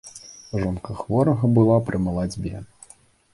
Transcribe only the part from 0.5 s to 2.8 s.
Жонка хворага была пры малацьбе.